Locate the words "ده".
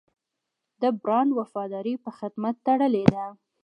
3.13-3.25